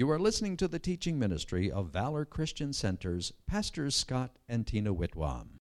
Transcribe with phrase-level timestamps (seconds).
[0.00, 4.94] You are listening to the teaching ministry of Valor Christian Center's Pastors Scott and Tina
[4.94, 5.58] Whitwam.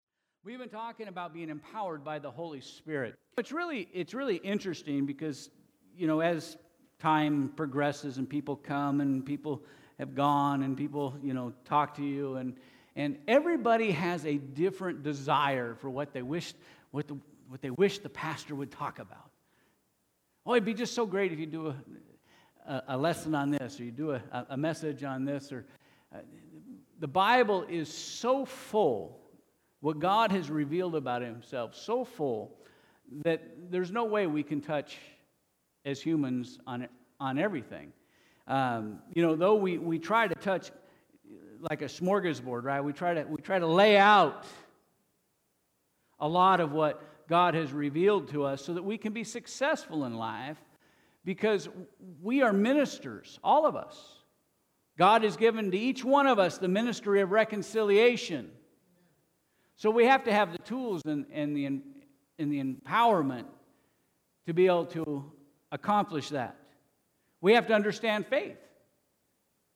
[0.42, 3.14] We've been talking about being empowered by the Holy Spirit.
[3.37, 5.50] It's really, it's really interesting because,
[5.95, 6.56] you know, as
[6.98, 9.60] time progresses and people come and people
[9.98, 12.57] have gone and people, you know, talk to you and,
[12.96, 16.55] and everybody has a different desire for what they wish,
[16.93, 17.19] what, the,
[17.49, 19.30] what they wish the pastor would talk about.
[20.46, 21.77] Oh, it'd be just so great if you do a,
[22.66, 25.64] a, a lesson on this or you do a, a message on this or
[26.14, 26.18] uh,
[27.00, 29.18] the Bible is so full
[29.80, 32.56] what God has revealed about himself so full
[33.25, 34.97] that there's no way we can touch
[35.84, 37.92] as humans on, on everything.
[38.47, 40.70] Um, you know, though we, we try to touch
[41.70, 42.81] like a smorgasbord, right?
[42.81, 44.44] We try to, we try to lay out
[46.19, 50.05] a lot of what God has revealed to us so that we can be successful
[50.05, 50.58] in life
[51.25, 51.69] because
[52.20, 53.97] we are ministers, all of us.
[54.98, 58.51] God has given to each one of us the ministry of reconciliation.
[59.77, 61.83] So we have to have the tools and, and, the, and
[62.39, 63.47] the empowerment
[64.47, 65.33] to be able to
[65.70, 66.56] accomplish that.
[67.41, 68.59] We have to understand faith,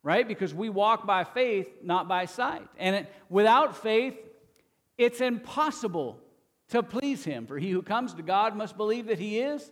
[0.02, 0.26] right?
[0.26, 2.68] Because we walk by faith, not by sight.
[2.78, 4.14] And it, without faith,
[4.98, 6.20] it's impossible
[6.68, 7.46] to please Him.
[7.46, 9.70] For he who comes to God must believe that He is,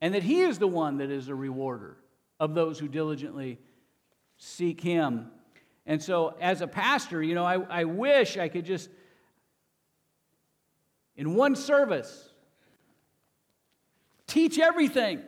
[0.00, 1.96] and that He is the one that is a rewarder
[2.38, 3.58] of those who diligently
[4.36, 5.30] seek Him.
[5.86, 8.88] And so, as a pastor, you know, I, I wish I could just
[11.20, 12.30] in one service.
[14.26, 15.20] Teach everything.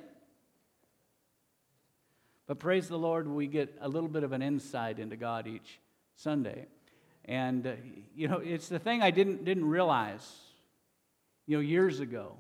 [2.47, 5.81] But praise the Lord, we get a little bit of an insight into God each
[6.17, 6.67] Sunday.
[7.27, 7.73] And, uh,
[8.17, 10.27] you know, it's the thing I didn't, didn't realize,
[11.47, 12.37] you know, years ago,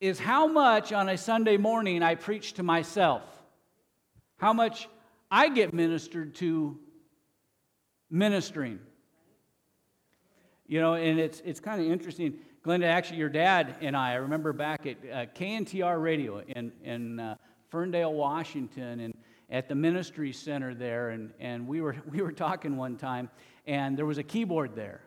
[0.00, 3.22] is how much on a Sunday morning I preach to myself,
[4.38, 4.88] how much
[5.30, 6.78] I get ministered to
[8.10, 8.80] ministering.
[10.66, 12.34] You know, and it's, it's kind of interesting.
[12.64, 17.20] Glenda, actually, your dad and I, I remember back at uh, KNTR Radio in, in
[17.20, 17.36] uh,
[17.68, 19.14] Ferndale, Washington, and
[19.50, 23.28] at the ministry center there, and, and we, were, we were talking one time,
[23.66, 25.02] and there was a keyboard there.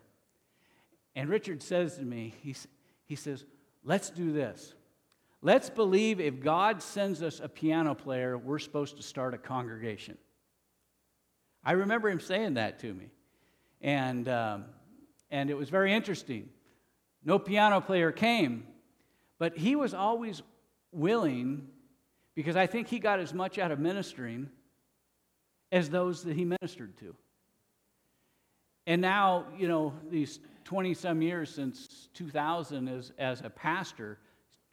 [1.15, 2.55] And Richard says to me, he,
[3.05, 3.45] he says,
[3.85, 4.73] Let's do this.
[5.45, 10.17] Let's believe if God sends us a piano player, we're supposed to start a congregation.
[11.65, 13.09] I remember him saying that to me.
[13.81, 14.65] And um,
[15.29, 16.47] and it was very interesting.
[17.25, 18.65] No piano player came,
[19.37, 20.41] but he was always
[20.93, 21.67] willing,
[22.35, 24.49] because I think he got as much out of ministering
[25.73, 27.15] as those that he ministered to.
[28.87, 34.19] And now, you know, these 20 some years since 2000 as, as a pastor,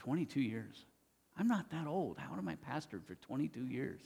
[0.00, 0.86] 22 years.
[1.38, 2.18] I'm not that old.
[2.18, 4.00] How am I pastored for 22 years?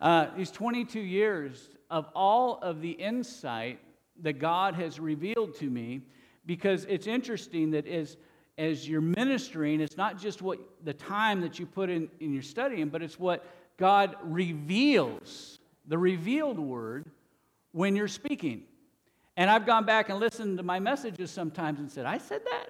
[0.00, 3.80] Uh, these 22 years of all of the insight
[4.22, 6.02] that God has revealed to me
[6.46, 8.16] because it's interesting that as,
[8.58, 12.42] as you're ministering, it's not just what the time that you put in, in your
[12.42, 13.44] studying, but it's what
[13.76, 17.06] God reveals, the revealed word,
[17.72, 18.62] when you're speaking.
[19.36, 22.68] And I've gone back and listened to my messages sometimes and said, I said that?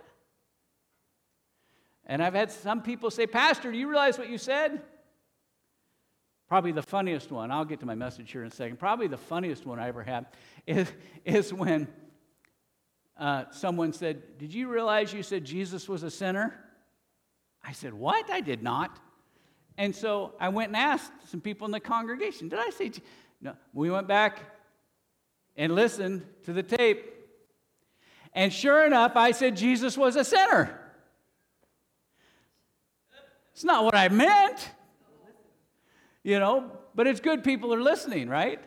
[2.06, 4.82] And I've had some people say, Pastor, do you realize what you said?
[6.48, 8.78] Probably the funniest one, I'll get to my message here in a second.
[8.78, 10.26] Probably the funniest one I ever had
[10.66, 10.92] is,
[11.24, 11.88] is when
[13.16, 16.54] uh, someone said, Did you realize you said Jesus was a sinner?
[17.62, 18.30] I said, What?
[18.30, 18.98] I did not.
[19.78, 22.92] And so I went and asked some people in the congregation, Did I say?
[23.40, 23.54] No.
[23.72, 24.40] We went back
[25.56, 27.10] and listened to the tape.
[28.34, 30.78] And sure enough, I said Jesus was a sinner.
[33.54, 34.68] It's not what I meant.
[36.24, 38.60] You know, but it's good people are listening, right?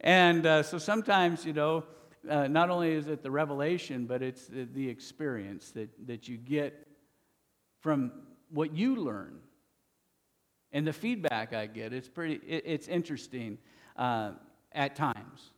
[0.00, 1.84] And uh, so sometimes, you know,
[2.28, 6.38] uh, not only is it the revelation, but it's the, the, experience that, that you
[6.38, 6.86] get
[7.80, 8.12] from
[8.50, 9.40] what you learn
[10.72, 11.92] and the feedback I get.
[11.92, 13.58] It's pretty, it, it's interesting
[13.96, 14.32] uh,
[14.72, 15.50] at times.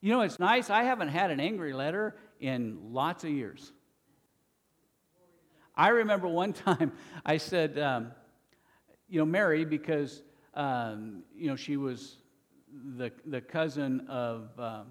[0.00, 0.70] You know, it's nice.
[0.70, 3.72] I haven't had an angry letter in lots of years.
[5.80, 6.92] I remember one time
[7.24, 8.12] I said, um,
[9.08, 10.22] you know, Mary, because,
[10.52, 12.18] um, you know, she was
[12.98, 14.88] the, the cousin of um,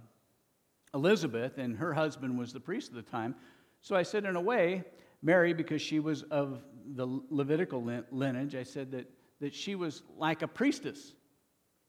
[0.95, 3.35] Elizabeth, and her husband was the priest at the time.
[3.81, 4.83] So I said, in a way,
[5.21, 6.63] Mary, because she was of
[6.95, 9.07] the Levitical lineage, I said that,
[9.41, 11.13] that she was like a priestess.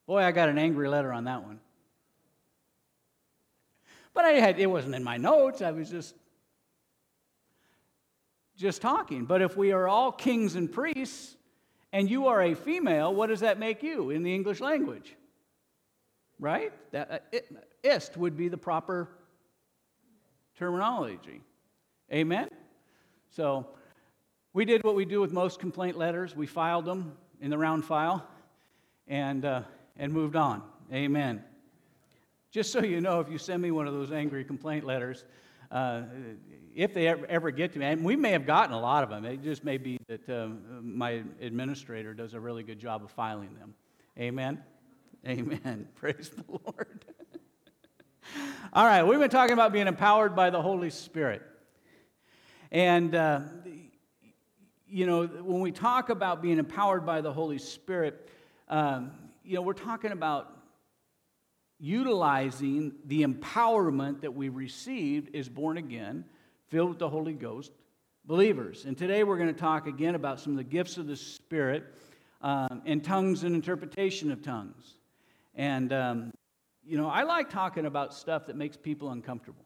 [0.06, 1.58] Boy, I got an angry letter on that one.
[4.12, 5.62] But I had, it wasn't in my notes.
[5.62, 6.14] I was just
[8.60, 9.24] just talking.
[9.24, 11.36] But if we are all kings and priests,
[11.92, 15.16] and you are a female, what does that make you in the English language?
[16.38, 16.72] Right?
[16.92, 17.48] That, uh, it,
[17.82, 19.08] ist would be the proper
[20.56, 21.40] terminology.
[22.12, 22.48] Amen?
[23.30, 23.66] So
[24.52, 26.36] we did what we do with most complaint letters.
[26.36, 28.26] We filed them in the round file
[29.08, 29.62] and, uh,
[29.96, 30.62] and moved on.
[30.92, 31.42] Amen.
[32.50, 35.24] Just so you know, if you send me one of those angry complaint letters,
[35.70, 36.02] uh,
[36.75, 39.11] if they ever, ever, get to me, and we may have gotten a lot of
[39.11, 40.49] them, it just may be that uh,
[40.82, 43.75] my administrator does a really good job of filing them.
[44.19, 44.62] Amen?
[45.26, 45.88] Amen.
[45.96, 47.05] Praise the Lord.
[48.72, 51.43] All right, we've been talking about being empowered by the Holy Spirit.
[52.72, 53.40] And, uh,
[54.88, 58.28] you know, when we talk about being empowered by the Holy Spirit,
[58.69, 59.11] um,
[59.44, 60.59] you know, we're talking about
[61.81, 66.25] utilizing the empowerment that we received as born again,
[66.69, 67.73] filled with the Holy Ghost
[68.25, 68.85] believers.
[68.85, 71.85] And today we're going to talk again about some of the gifts of the Spirit
[72.43, 74.99] um, and tongues and interpretation of tongues.
[75.55, 76.32] And, um,
[76.85, 79.65] you know, I like talking about stuff that makes people uncomfortable.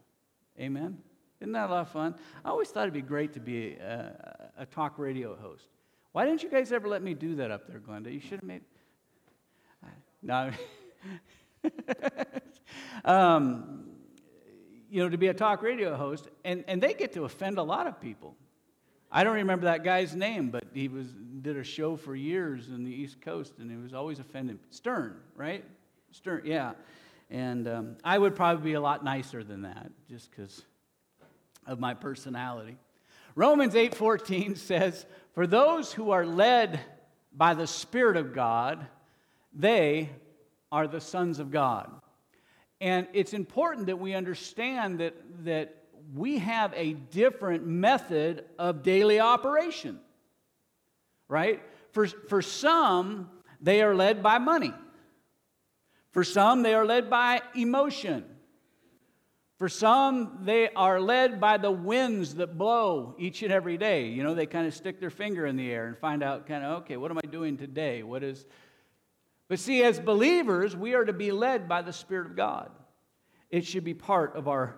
[0.59, 0.99] Amen?
[1.41, 2.15] Isn't that a lot of fun?
[2.45, 5.67] I always thought it'd be great to be a, a talk radio host.
[6.13, 8.13] Why didn't you guys ever let me do that up there, Glenda?
[8.13, 8.63] You should have made.
[10.23, 10.51] No.
[13.05, 13.85] um,
[14.91, 17.63] you know, to be a talk radio host, and, and they get to offend a
[17.63, 18.37] lot of people.
[19.11, 21.07] I don't remember that guy's name, but he was
[21.43, 24.59] did a show for years in the East Coast, and he was always offending.
[24.71, 25.65] Stern, right?
[26.11, 26.73] Stern, yeah.
[27.31, 30.63] And um, I would probably be a lot nicer than that, just because
[31.67, 32.77] of my personality.
[33.35, 36.81] Romans 8:14 says, "For those who are led
[37.33, 38.87] by the Spirit of God,
[39.53, 40.11] they
[40.75, 41.89] are the sons of God.
[42.81, 45.77] And it's important that we understand that, that
[46.13, 50.01] we have a different method of daily operation,
[51.29, 51.63] right?
[51.93, 53.31] For, for some,
[53.61, 54.75] they are led by money.
[56.11, 58.25] For some, they are led by emotion.
[59.59, 64.09] For some, they are led by the winds that blow each and every day.
[64.09, 66.65] You know, they kind of stick their finger in the air and find out, kind
[66.65, 68.03] of, okay, what am I doing today?
[68.03, 68.45] What is,
[69.49, 72.71] but see, as believers, we are to be led by the Spirit of God.
[73.51, 74.77] It should be part of our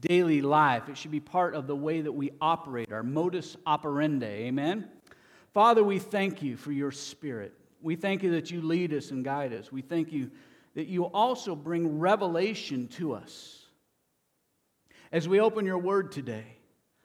[0.00, 4.26] daily life, it should be part of the way that we operate, our modus operandi.
[4.26, 4.88] Amen?
[5.52, 7.52] Father, we thank you for your Spirit.
[7.80, 9.70] We thank you that you lead us and guide us.
[9.70, 10.30] We thank you
[10.74, 13.66] that you also bring revelation to us.
[15.12, 16.56] As we open your word today,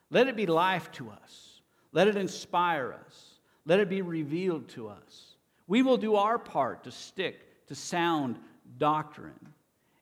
[0.09, 1.61] let it be life to us.
[1.91, 3.39] Let it inspire us.
[3.65, 5.29] Let it be revealed to us.
[5.69, 8.39] We will do our part to stick to sound
[8.77, 9.54] doctrine.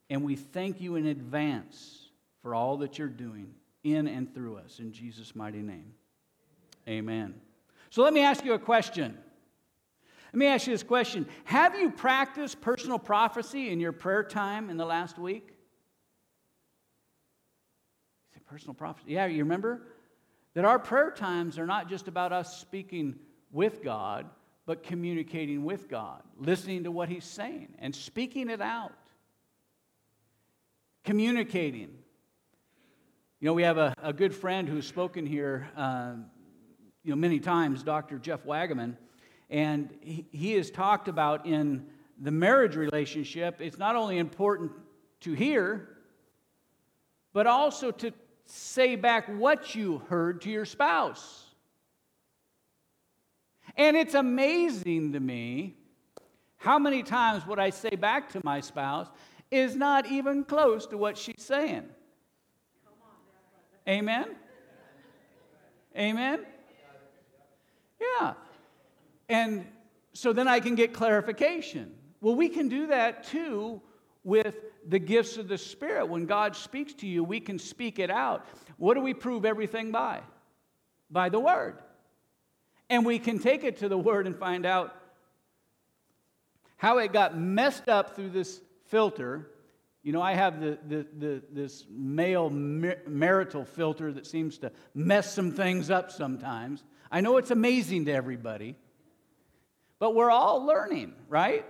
[0.09, 2.07] And we thank you in advance
[2.41, 3.53] for all that you're doing
[3.83, 4.79] in and through us.
[4.79, 5.93] In Jesus' mighty name.
[6.87, 7.35] Amen.
[7.89, 9.17] So let me ask you a question.
[10.31, 14.69] Let me ask you this question Have you practiced personal prophecy in your prayer time
[14.69, 15.53] in the last week?
[18.47, 19.11] personal prophecy.
[19.11, 19.81] Yeah, you remember?
[20.53, 23.15] That our prayer times are not just about us speaking
[23.51, 24.25] with God,
[24.67, 28.91] but communicating with God, listening to what He's saying, and speaking it out.
[31.05, 31.97] Communicating.
[33.39, 36.15] You know, we have a, a good friend who's spoken here, uh,
[37.01, 38.19] you know, many times, Dr.
[38.19, 38.97] Jeff Wagaman,
[39.49, 41.85] and he, he has talked about in
[42.19, 44.71] the marriage relationship, it's not only important
[45.21, 45.87] to hear,
[47.31, 48.11] but also to
[48.45, 51.46] say back what you heard to your spouse.
[53.77, 55.75] And it's amazing to me
[56.57, 59.07] how many times what I say back to my spouse
[59.51, 61.85] is not even close to what she's saying.
[63.87, 64.35] Amen?
[65.95, 66.45] Amen?
[68.01, 68.33] Yeah.
[69.29, 69.67] And
[70.13, 71.93] so then I can get clarification.
[72.19, 73.81] Well, we can do that too
[74.23, 74.55] with
[74.87, 76.07] the gifts of the Spirit.
[76.07, 78.45] When God speaks to you, we can speak it out.
[78.77, 80.21] What do we prove everything by?
[81.09, 81.79] By the Word.
[82.89, 84.95] And we can take it to the Word and find out
[86.77, 89.49] how it got messed up through this filter.
[90.03, 95.33] You know, I have the, the, the, this male marital filter that seems to mess
[95.33, 96.83] some things up sometimes.
[97.11, 98.75] I know it's amazing to everybody,
[99.99, 101.65] but we're all learning, right?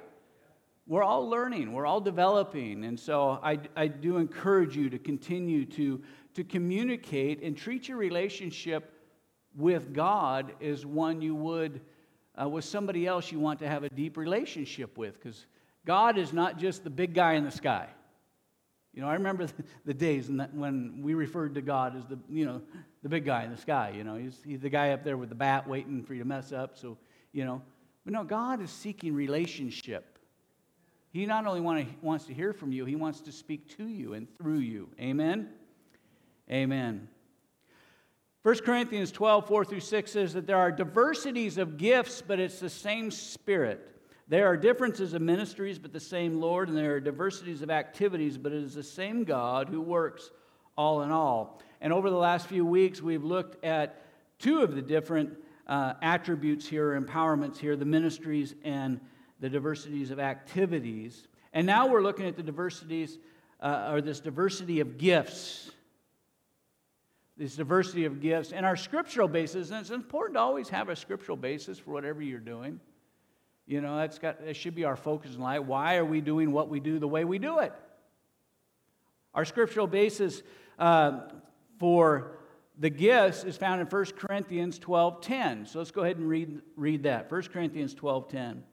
[0.85, 2.85] We're all learning, we're all developing.
[2.85, 6.01] And so I, I do encourage you to continue to,
[6.35, 8.93] to communicate and treat your relationship
[9.57, 11.81] with God is one you would
[12.41, 15.45] uh, with somebody else you want to have a deep relationship with because
[15.85, 17.87] God is not just the big guy in the sky.
[18.93, 19.47] You know, I remember
[19.85, 22.61] the days when we referred to God as the, you know,
[23.03, 23.93] the big guy in the sky.
[23.95, 26.27] You know, he's, he's the guy up there with the bat waiting for you to
[26.27, 26.77] mess up.
[26.77, 26.97] So,
[27.31, 27.61] you know,
[28.05, 30.19] But no, God is seeking relationship.
[31.11, 33.87] He not only want to, wants to hear from you, He wants to speak to
[33.87, 34.89] you and through you.
[34.99, 35.49] Amen?
[36.51, 37.07] Amen.
[38.47, 42.61] 1 Corinthians 12, 4 through 6 says that there are diversities of gifts, but it's
[42.61, 43.99] the same Spirit.
[44.29, 48.37] There are differences of ministries, but the same Lord, and there are diversities of activities,
[48.37, 50.31] but it is the same God who works
[50.77, 51.61] all in all.
[51.81, 54.01] And over the last few weeks, we've looked at
[54.39, 55.37] two of the different
[55.67, 59.01] uh, attributes here, empowerments here, the ministries and
[59.41, 61.27] the diversities of activities.
[61.51, 63.17] And now we're looking at the diversities,
[63.59, 65.71] uh, or this diversity of gifts
[67.37, 69.69] this diversity of gifts and our scriptural basis.
[69.69, 72.79] And it's important to always have a scriptural basis for whatever you're doing.
[73.65, 75.61] You know, that's got that should be our focus in life.
[75.63, 77.73] Why are we doing what we do the way we do it?
[79.33, 80.41] Our scriptural basis
[80.79, 81.19] uh,
[81.79, 82.37] for
[82.79, 85.67] the gifts is found in 1 Corinthians 12:10.
[85.67, 87.29] So let's go ahead and read, read that.
[87.29, 88.63] 1 Corinthians 12:10.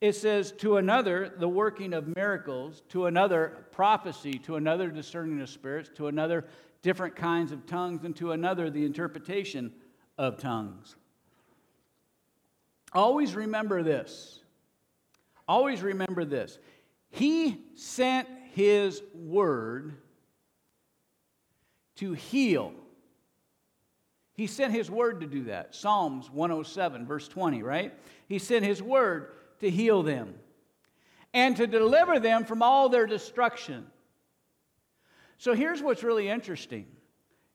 [0.00, 5.48] It says, To another, the working of miracles, to another, prophecy, to another, discerning of
[5.48, 6.44] spirits, to another,
[6.84, 9.72] different kinds of tongues, and to another, the interpretation
[10.18, 10.94] of tongues.
[12.92, 14.38] Always remember this.
[15.48, 16.58] Always remember this.
[17.10, 19.94] He sent his word
[21.96, 22.74] to heal.
[24.34, 25.74] He sent his word to do that.
[25.74, 27.94] Psalms 107, verse 20, right?
[28.28, 30.34] He sent his word to heal them
[31.32, 33.86] and to deliver them from all their destruction.
[35.38, 36.86] So here's what's really interesting.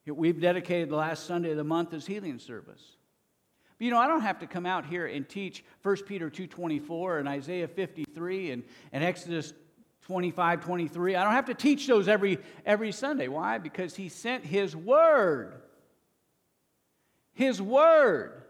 [0.06, 2.82] We've dedicated the last Sunday of the month as healing service.
[3.78, 7.20] But you know, I don't have to come out here and teach 1 Peter 2.24
[7.20, 9.54] and Isaiah 53 and, and Exodus
[10.04, 11.16] 25, 23.
[11.16, 13.28] I don't have to teach those every, every Sunday.
[13.28, 13.60] Why?
[13.60, 15.54] Because he sent his word.
[17.34, 18.42] His word.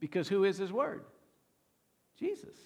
[0.00, 1.04] Because who is his word?
[2.18, 2.56] Jesus.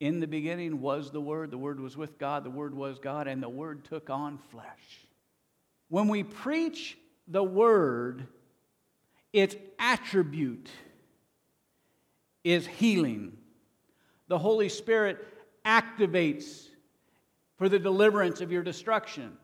[0.00, 3.26] In the beginning was the Word, the Word was with God, the Word was God,
[3.26, 5.06] and the Word took on flesh.
[5.88, 8.26] When we preach the Word,
[9.32, 10.70] its attribute
[12.44, 13.36] is healing.
[14.28, 15.26] The Holy Spirit
[15.64, 16.68] activates
[17.56, 19.36] for the deliverance of your destruction.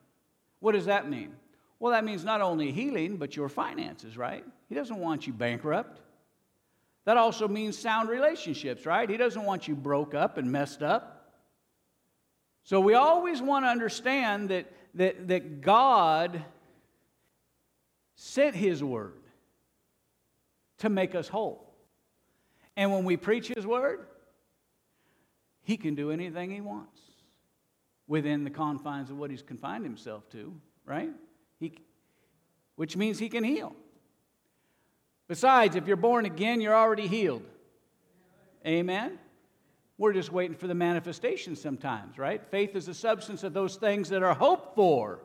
[0.61, 1.35] What does that mean?
[1.81, 4.45] Well, that means not only healing, but your finances, right?
[4.69, 6.01] He doesn't want you bankrupt.
[7.05, 9.09] That also means sound relationships, right?
[9.09, 11.33] He doesn't want you broke up and messed up.
[12.63, 16.43] So we always want to understand that, that, that God
[18.15, 19.21] sent His word
[20.79, 21.75] to make us whole.
[22.77, 24.07] And when we preach His word,
[25.63, 26.99] He can do anything He wants
[28.07, 30.55] within the confines of what He's confined Himself to,
[30.87, 31.11] right?
[31.61, 31.77] He,
[32.77, 33.77] which means He can heal.
[35.35, 37.43] Besides, if you're born again, you're already healed.
[38.65, 39.19] Amen?
[39.99, 42.41] We're just waiting for the manifestation sometimes, right?
[42.53, 45.25] Faith is the substance of those things that are hoped for,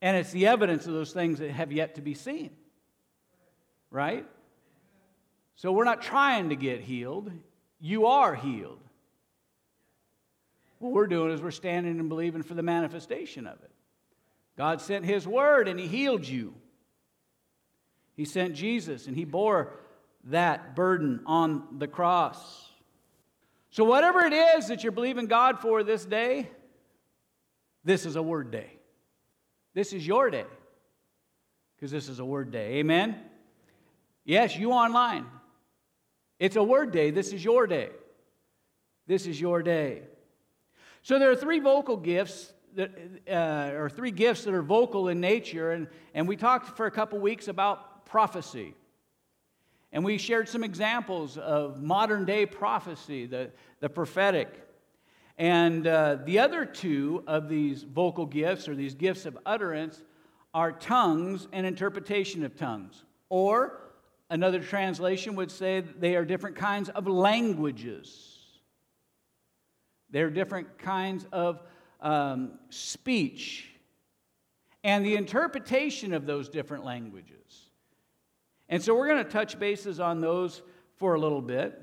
[0.00, 2.48] and it's the evidence of those things that have yet to be seen,
[3.90, 4.24] right?
[5.56, 7.30] So we're not trying to get healed,
[7.78, 8.80] you are healed.
[10.78, 13.70] What we're doing is we're standing and believing for the manifestation of it.
[14.56, 16.54] God sent His word and He healed you.
[18.16, 19.74] He sent Jesus and he bore
[20.24, 22.64] that burden on the cross.
[23.70, 26.48] So, whatever it is that you're believing God for this day,
[27.84, 28.70] this is a word day.
[29.74, 30.46] This is your day
[31.76, 32.76] because this is a word day.
[32.76, 33.20] Amen?
[34.24, 35.26] Yes, you online.
[36.38, 37.10] It's a word day.
[37.10, 37.90] This is your day.
[39.06, 40.02] This is your day.
[41.02, 42.92] So, there are three vocal gifts that,
[43.30, 46.90] uh, or three gifts that are vocal in nature, and, and we talked for a
[46.90, 48.74] couple weeks about prophecy.
[49.92, 54.48] And we shared some examples of modern day prophecy, the, the prophetic.
[55.38, 60.02] And uh, the other two of these vocal gifts, or these gifts of utterance,
[60.54, 63.04] are tongues and interpretation of tongues.
[63.28, 63.80] Or
[64.30, 68.38] another translation would say they are different kinds of languages.
[70.10, 71.62] They're different kinds of
[72.00, 73.68] um, speech
[74.84, 77.70] and the interpretation of those different languages.
[78.68, 80.62] And so we're going to touch bases on those
[80.96, 81.80] for a little bit.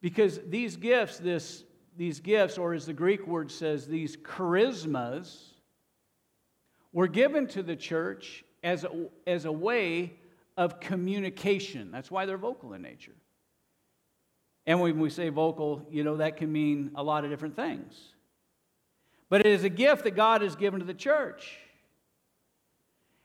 [0.00, 1.64] Because these gifts, this,
[1.96, 5.52] these gifts, or as the Greek word says, these charismas,
[6.92, 10.14] were given to the church as a, as a way
[10.56, 11.90] of communication.
[11.90, 13.14] That's why they're vocal in nature.
[14.66, 17.94] And when we say vocal, you know, that can mean a lot of different things.
[19.30, 21.58] But it is a gift that God has given to the church.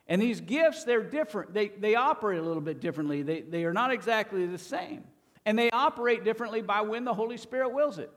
[0.07, 1.53] And these gifts, they're different.
[1.53, 3.21] They, they operate a little bit differently.
[3.21, 5.03] They, they are not exactly the same.
[5.45, 8.11] And they operate differently by when the Holy Spirit wills it.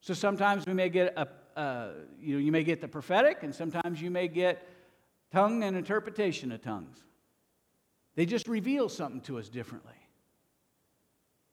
[0.00, 1.88] So sometimes we may get a, uh,
[2.20, 4.68] you know, you may get the prophetic, and sometimes you may get
[5.30, 6.98] tongue and interpretation of tongues.
[8.16, 9.92] They just reveal something to us differently.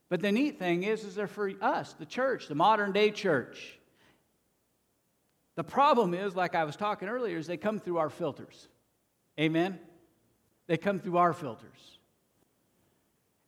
[0.09, 3.77] But the neat thing is, is they're for us, the church, the modern day church.
[5.55, 8.67] The problem is, like I was talking earlier, is they come through our filters.
[9.39, 9.79] Amen?
[10.67, 11.97] They come through our filters.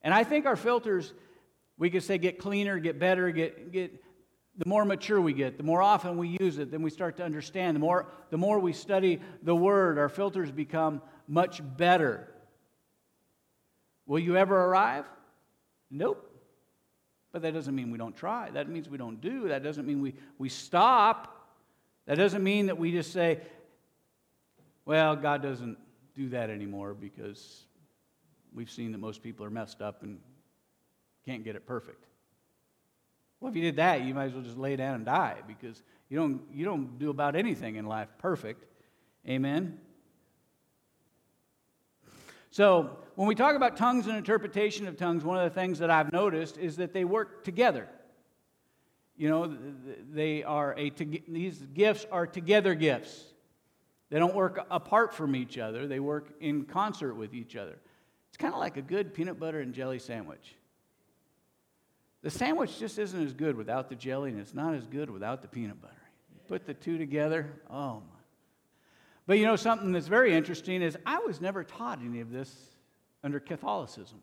[0.02, 1.14] And I think our filters,
[1.78, 4.04] we could say, get cleaner, get better, get, get
[4.58, 7.24] the more mature we get, the more often we use it, then we start to
[7.24, 7.76] understand.
[7.76, 12.28] The more, the more we study the Word, our filters become much better.
[14.06, 15.06] Will you ever arrive?
[15.90, 16.28] Nope.
[17.32, 18.50] But that doesn't mean we don't try.
[18.50, 19.48] That means we don't do.
[19.48, 21.50] That doesn't mean we, we stop.
[22.06, 23.40] That doesn't mean that we just say,
[24.92, 25.78] well, God doesn't
[26.18, 27.64] do that anymore because
[28.54, 30.20] we've seen that most people are messed up and
[31.26, 32.04] can't get it perfect.
[33.40, 35.82] Well, if you did that, you might as well just lay down and die because
[36.10, 38.66] you don't, you don't do about anything in life perfect.
[39.26, 39.80] Amen?
[42.50, 45.90] So, when we talk about tongues and interpretation of tongues, one of the things that
[45.90, 47.88] I've noticed is that they work together.
[49.16, 49.58] You know,
[50.12, 53.31] they are a, these gifts are together gifts.
[54.12, 57.78] They don't work apart from each other, they work in concert with each other.
[58.28, 60.56] It's kind of like a good peanut butter and jelly sandwich.
[62.22, 65.42] The sandwich just isn't as good without the jelly, and it's not as good without
[65.42, 65.94] the peanut butter.
[66.34, 68.20] You put the two together, oh my.
[69.28, 72.54] But you know, something that's very interesting is I was never taught any of this
[73.24, 74.22] under Catholicism.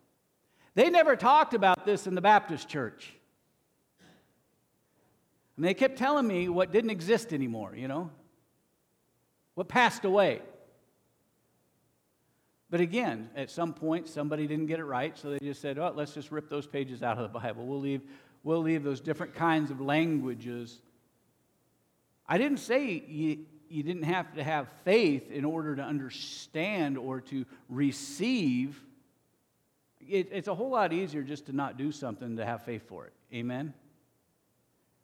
[0.75, 3.11] They never talked about this in the Baptist church.
[5.57, 8.11] And they kept telling me what didn't exist anymore, you know,
[9.59, 10.41] what passed away.
[12.71, 15.93] But again, at some point, somebody didn't get it right, so they just said, oh,
[15.97, 17.67] let's just rip those pages out of the Bible.
[17.67, 18.03] We'll leave,
[18.45, 20.81] we'll leave those different kinds of languages.
[22.25, 27.21] I didn't say you, you didn't have to have faith in order to understand or
[27.23, 28.81] to receive.
[30.09, 33.07] It, it's a whole lot easier just to not do something to have faith for
[33.07, 33.13] it.
[33.35, 33.75] Amen?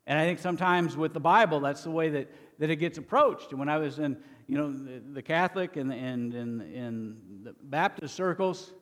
[0.07, 3.51] And I think sometimes with the Bible, that's the way that, that it gets approached.
[3.51, 7.55] And when I was in you know, the, the Catholic and, and, and, and the
[7.63, 8.73] Baptist circles,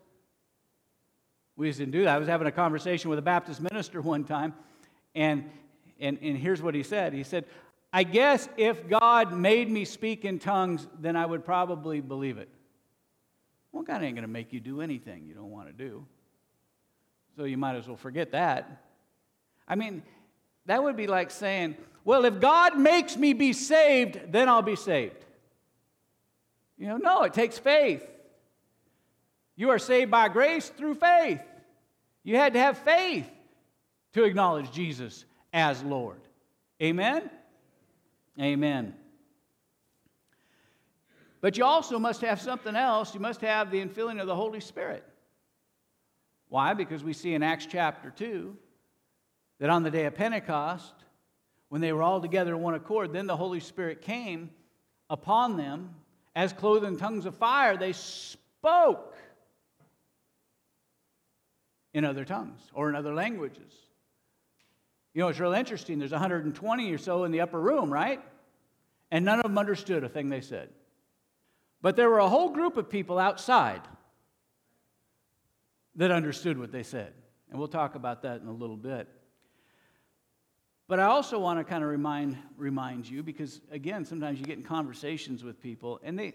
[1.57, 2.15] we just didn't do that.
[2.15, 4.55] I was having a conversation with a Baptist minister one time,
[5.15, 5.49] and,
[6.01, 7.13] and, and here's what he said.
[7.13, 7.45] He said,
[7.93, 12.49] I guess if God made me speak in tongues, then I would probably believe it.
[13.71, 16.07] Well, God ain't going to make you do anything you don't want to do.
[17.37, 18.85] So you might as well forget that.
[19.67, 20.03] I mean,
[20.67, 24.77] that would be like saying, well, if God makes me be saved, then I'll be
[24.77, 25.25] saved.
[26.83, 28.05] You know, no, it takes faith.
[29.55, 31.41] You are saved by grace through faith.
[32.25, 33.31] You had to have faith
[34.15, 36.19] to acknowledge Jesus as Lord.
[36.83, 37.31] Amen?
[38.41, 38.97] Amen.
[41.41, 43.15] But you also must have something else.
[43.15, 45.05] You must have the infilling of the Holy Spirit.
[46.49, 46.75] Why?
[46.75, 48.57] Because we see in Acts chapter 2
[49.61, 50.95] that on the day of Pentecost,
[51.69, 54.51] when they were all together in one accord, then the Holy Spirit came
[55.09, 55.95] upon them
[56.35, 57.77] as clothed in tongues of fire.
[57.77, 59.17] They spoke
[61.93, 63.73] in other tongues or in other languages.
[65.15, 65.99] You know, it's real interesting.
[65.99, 68.21] There's 120 or so in the upper room, right?
[69.11, 70.71] And none of them understood a thing they said.
[71.83, 73.83] But there were a whole group of people outside
[75.97, 77.13] that understood what they said.
[77.51, 79.07] And we'll talk about that in a little bit.
[80.93, 84.59] But I also want to kind of remind, remind you, because again, sometimes you get
[84.59, 86.35] in conversations with people and they,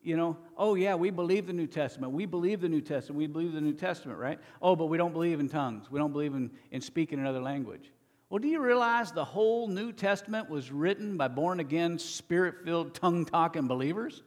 [0.00, 2.12] you know, oh yeah, we believe the New Testament.
[2.12, 3.18] We believe the New Testament.
[3.18, 4.38] We believe the New Testament, right?
[4.62, 5.90] Oh, but we don't believe in tongues.
[5.90, 7.90] We don't believe in, in speaking another language.
[8.30, 12.94] Well, do you realize the whole New Testament was written by born again, spirit filled,
[12.94, 14.22] tongue talking believers?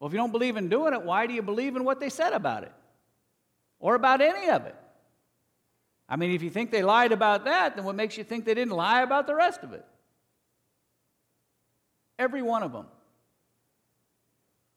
[0.00, 2.08] Well, if you don't believe in doing it, why do you believe in what they
[2.08, 2.72] said about it?
[3.80, 4.76] Or about any of it?
[6.08, 8.54] I mean, if you think they lied about that, then what makes you think they
[8.54, 9.84] didn't lie about the rest of it?
[12.18, 12.86] Every one of them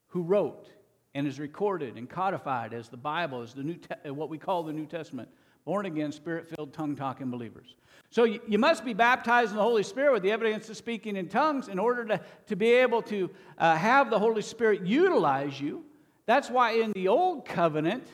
[0.08, 0.68] who wrote
[1.14, 4.64] and is recorded and codified as the Bible, as the New Te- what we call
[4.64, 5.28] the New Testament,
[5.66, 7.76] born again, spirit filled, tongue talking believers.
[8.10, 11.18] So you, you, must be baptized in the Holy Spirit with the evidence of speaking
[11.18, 15.60] in tongues in order to, to be able to uh, have the Holy Spirit utilize
[15.60, 15.84] you.
[16.26, 18.08] That's why in the Old Covenant,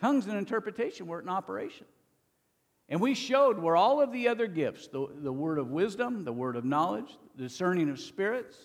[0.00, 1.86] tongues and interpretation were in operation.
[2.88, 6.32] And we showed where all of the other gifts the, the word of wisdom, the
[6.32, 8.56] word of knowledge, discerning of spirits,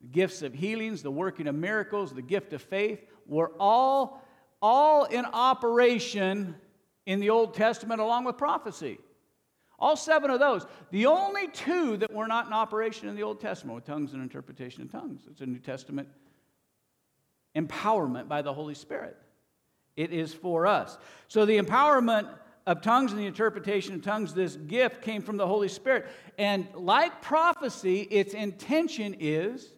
[0.00, 4.22] the gifts of healings, the working of miracles, the gift of faith were all,
[4.60, 6.54] all in operation
[7.06, 8.98] in the Old Testament along with prophecy.
[9.78, 10.66] All seven of those.
[10.90, 14.22] The only two that were not in operation in the Old Testament were tongues and
[14.22, 15.22] interpretation of tongues.
[15.30, 16.08] It's a New Testament
[17.56, 19.16] empowerment by the Holy Spirit.
[19.96, 20.98] It is for us.
[21.28, 22.28] So the empowerment
[22.68, 26.06] of tongues and the interpretation of tongues, this gift came from the Holy Spirit.
[26.36, 29.72] And like prophecy, its intention is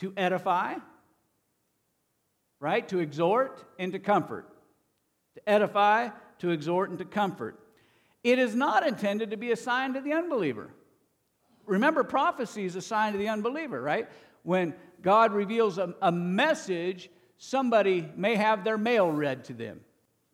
[0.00, 0.74] to edify,
[2.58, 2.86] right?
[2.88, 4.48] To exhort and to comfort.
[5.36, 6.08] To edify,
[6.40, 7.56] to exhort, and to comfort.
[8.24, 10.70] It is not intended to be a sign to the unbeliever.
[11.66, 14.08] Remember, prophecy is a sign to the unbeliever, right?
[14.42, 19.82] When God reveals a, a message, somebody may have their mail read to them,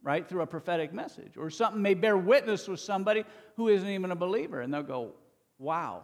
[0.04, 1.36] right, through a prophetic message.
[1.36, 3.24] Or something may bear witness with somebody
[3.56, 5.14] who isn't even a believer, and they'll go,
[5.58, 6.02] wow,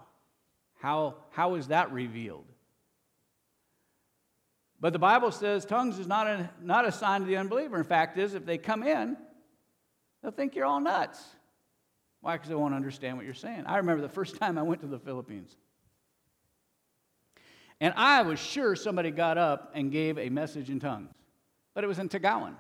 [0.80, 2.46] how, how is that revealed?
[4.80, 7.76] But the Bible says tongues is not a, not a sign to the unbeliever.
[7.76, 9.18] In fact, is if they come in,
[10.22, 11.22] they'll think you're all nuts.
[12.22, 12.36] Why?
[12.36, 13.64] Because they won't understand what you're saying.
[13.66, 15.54] I remember the first time I went to the Philippines.
[17.82, 21.10] And I was sure somebody got up and gave a message in tongues,
[21.74, 22.54] but it was in Tagawan.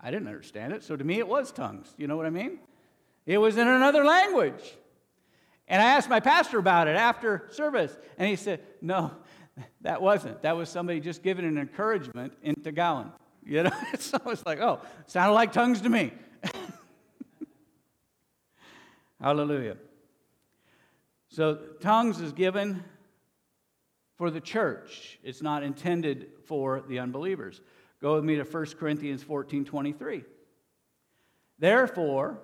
[0.00, 1.92] I didn't understand it, so to me it was tongues.
[1.96, 2.58] You know what I mean?
[3.24, 4.76] It was in another language.
[5.68, 9.10] And I asked my pastor about it after service, and he said, No,
[9.80, 10.42] that wasn't.
[10.42, 13.10] That was somebody just giving an encouragement in Tagawan.
[13.44, 13.70] You know?
[13.98, 16.12] so it's like, oh, sounded like tongues to me.
[19.20, 19.76] Hallelujah.
[21.28, 22.82] So, tongues is given
[24.16, 27.60] for the church, it's not intended for the unbelievers.
[28.06, 30.22] Go with me to 1 Corinthians 14 23.
[31.58, 32.38] Therefore,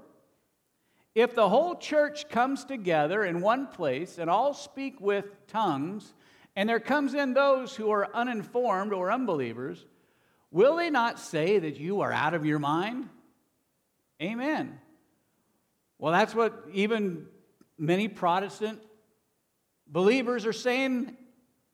[1.15, 6.15] if the whole church comes together in one place and all speak with tongues,
[6.57, 9.87] and there comes in those who are uninformed or unbelievers,
[10.51, 13.09] will they not say that you are out of your mind?
[14.21, 14.81] Amen.
[15.97, 17.29] Well, that's what even
[17.79, 18.81] many Protestant
[19.87, 21.17] believers are saying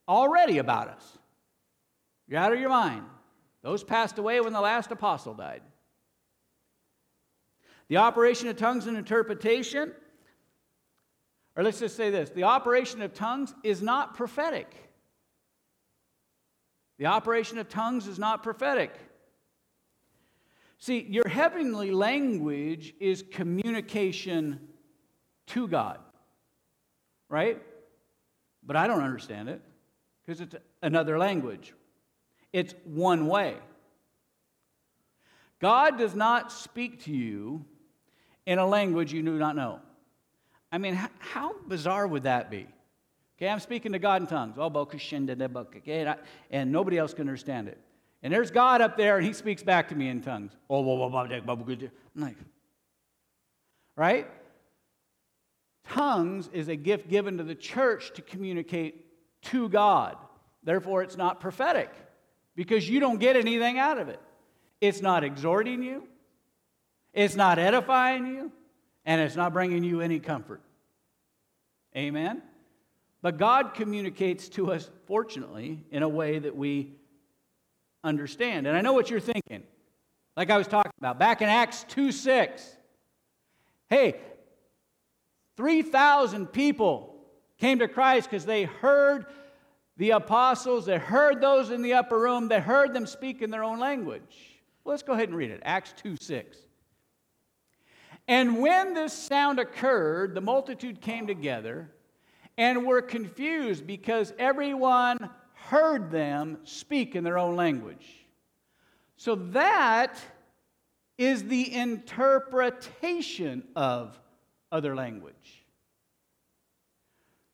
[0.07, 1.19] already about us.
[2.27, 3.07] You're out of your mind.
[3.63, 5.63] Those passed away when the last apostle died.
[7.89, 9.93] The operation of tongues and interpretation,
[11.57, 14.73] or let's just say this the operation of tongues is not prophetic.
[16.99, 18.93] The operation of tongues is not prophetic.
[20.79, 24.61] See, your heavenly language is communication
[25.49, 25.99] to God,
[27.29, 27.61] right?
[28.63, 29.61] But I don't understand it
[30.25, 31.73] because it's another language.
[32.53, 33.57] It's one way.
[35.61, 37.65] God does not speak to you
[38.47, 39.81] in a language you do not know.
[40.71, 42.67] I mean, how bizarre would that be?
[43.37, 44.57] Okay, I'm speaking to God in tongues.
[44.59, 44.89] Oh,
[46.51, 47.79] and nobody else can understand it.
[48.23, 50.53] And there's God up there, and he speaks back to me in tongues.
[50.69, 51.13] Oh, I'm
[52.15, 52.37] like,
[53.97, 54.27] right?
[55.89, 59.07] Tongues is a gift given to the church to communicate
[59.43, 60.17] to God.
[60.65, 61.91] Therefore, it's not prophetic
[62.59, 64.21] because you don't get anything out of it.
[64.81, 66.09] It's not exhorting you,
[67.15, 68.51] it's not edifying you,
[69.07, 70.61] and it's not bringing you any comfort.
[71.97, 72.43] Amen?
[73.23, 76.97] But God communicates to us, fortunately, in a way that we
[78.03, 78.67] understand.
[78.67, 79.63] And I know what you're thinking,
[80.37, 82.77] like I was talking about back in Acts 2 6.
[83.89, 84.17] Hey,
[85.57, 87.15] 3,000 people
[87.59, 89.27] came to Christ because they heard
[89.99, 93.65] the apostles, they heard those in the upper room, they heard them speak in their
[93.65, 94.59] own language.
[94.85, 96.57] Well, let's go ahead and read it Acts 2 6.
[98.29, 101.91] And when this sound occurred, the multitude came together
[102.57, 108.27] and were confused because everyone heard them speak in their own language.
[109.17, 110.19] So that
[111.17, 114.21] is the interpretation of
[114.71, 115.65] other language.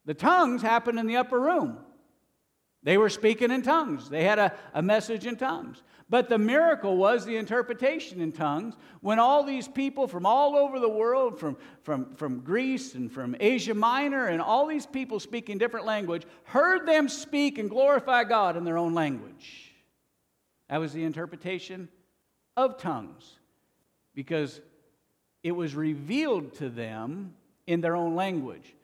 [0.05, 1.79] The tongues happened in the upper room.
[2.85, 5.83] They were speaking in tongues, they had a, a message in tongues.
[6.11, 10.79] But the miracle was the interpretation in tongues when all these people from all over
[10.79, 15.57] the world, from, from, from Greece and from Asia Minor, and all these people speaking
[15.57, 19.73] different language, heard them speak and glorify God in their own language.
[20.69, 21.89] That was the interpretation
[22.55, 23.39] of tongues
[24.15, 24.61] because
[25.43, 27.35] it was revealed to them
[27.67, 28.75] in their own language.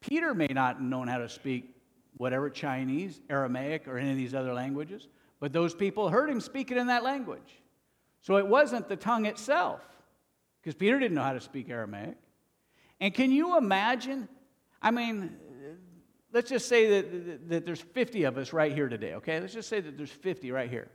[0.00, 1.73] Peter may not have known how to speak
[2.16, 5.08] whatever Chinese, Aramaic, or any of these other languages,
[5.40, 7.62] but those people heard him speaking in that language.
[8.20, 9.80] So it wasn't the tongue itself,
[10.60, 12.16] because Peter didn't know how to speak Aramaic.
[13.00, 14.28] And can you imagine?
[14.80, 15.36] I mean,
[16.32, 19.40] let's just say that, that there's 50 of us right here today, okay?
[19.40, 20.88] Let's just say that there's 50 right here.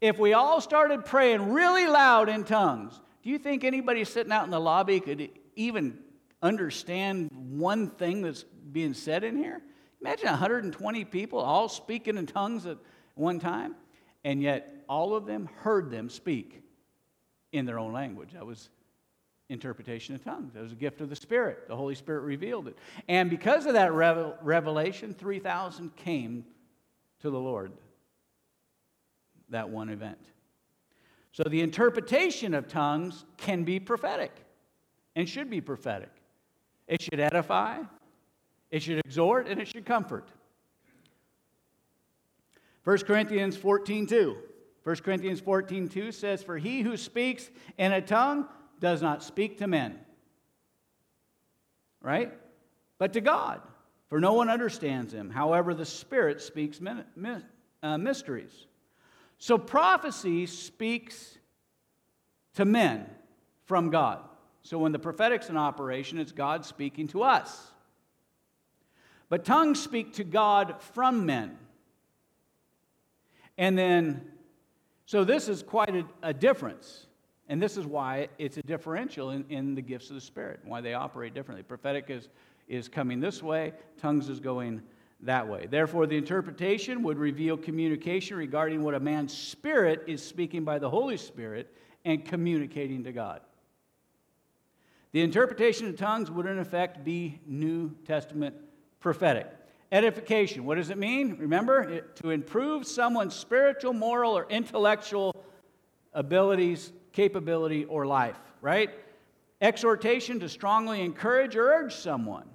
[0.00, 4.32] If we all started praying really loud in tongues, do Do you think anybody sitting
[4.32, 5.98] out in the lobby could even
[6.40, 9.60] understand one thing that's being said in here?
[10.00, 12.78] Imagine 120 people all speaking in tongues at
[13.14, 13.74] one time,
[14.24, 16.62] and yet all of them heard them speak
[17.52, 18.32] in their own language.
[18.32, 18.68] That was
[19.48, 20.52] interpretation of tongues.
[20.54, 21.66] That was a gift of the Spirit.
[21.68, 22.76] The Holy Spirit revealed it.
[23.08, 26.44] And because of that revelation, 3,000 came
[27.20, 27.72] to the Lord
[29.48, 30.18] that one event.
[31.32, 34.32] So the interpretation of tongues can be prophetic
[35.16, 36.10] and should be prophetic.
[36.86, 37.78] It should edify,
[38.70, 40.28] it should exhort, and it should comfort.
[42.84, 44.36] 1 Corinthians 14 2.
[44.84, 48.46] 1 Corinthians 14 2 says, For he who speaks in a tongue
[48.80, 49.98] does not speak to men,
[52.00, 52.32] right?
[52.96, 53.60] But to God,
[54.08, 55.28] for no one understands him.
[55.30, 56.80] However, the Spirit speaks
[57.82, 58.66] uh, mysteries.
[59.38, 61.36] So prophecy speaks
[62.54, 63.06] to men
[63.66, 64.20] from God.
[64.62, 67.70] So when the prophetic's in operation, it's God speaking to us.
[69.28, 71.58] But tongues speak to God from men.
[73.58, 74.22] And then,
[75.06, 77.06] so this is quite a, a difference.
[77.48, 80.80] And this is why it's a differential in, in the gifts of the Spirit, why
[80.80, 81.62] they operate differently.
[81.62, 82.28] Prophetic is,
[82.68, 84.82] is coming this way, tongues is going
[85.20, 85.66] that way.
[85.68, 90.88] Therefore, the interpretation would reveal communication regarding what a man's spirit is speaking by the
[90.88, 93.40] Holy Spirit and communicating to God.
[95.12, 98.54] The interpretation of tongues would, in effect, be New Testament
[99.00, 99.46] prophetic.
[99.90, 101.36] Edification, what does it mean?
[101.38, 105.34] Remember, it, to improve someone's spiritual, moral, or intellectual
[106.12, 108.90] abilities, capability, or life, right?
[109.60, 112.48] Exhortation, to strongly encourage or urge someone.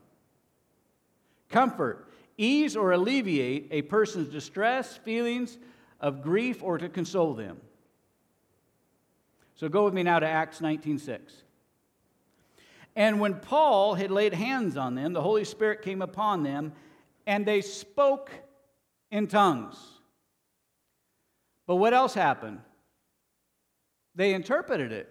[1.49, 5.57] Comfort, ease or alleviate a person's distress, feelings
[5.99, 7.59] of grief, or to console them.
[9.55, 11.43] So go with me now to Acts 19:6.
[12.95, 16.73] And when Paul had laid hands on them, the Holy Spirit came upon them,
[17.25, 18.31] and they spoke
[19.09, 19.77] in tongues.
[21.65, 22.59] But what else happened?
[24.15, 25.09] They interpreted it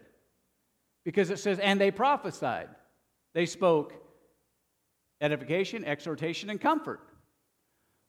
[1.05, 2.69] because it says, and they prophesied.
[3.35, 3.95] They spoke
[5.21, 7.01] edification, exhortation, and comfort.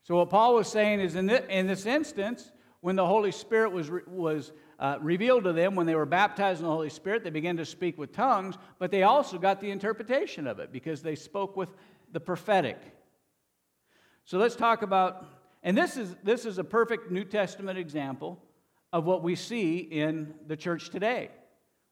[0.04, 3.72] So, what Paul was saying is in, this, in this instance, when the Holy Spirit
[3.72, 4.52] was, was
[4.84, 7.66] uh, revealed to them, when they were baptized in the Holy Spirit, they began to
[7.66, 11.70] speak with tongues, but they also got the interpretation of it because they spoke with
[12.12, 12.78] the prophetic.
[14.26, 15.26] So, let's talk about,
[15.64, 18.44] and this is, this is a perfect New Testament example
[18.92, 21.30] of what we see in the church today,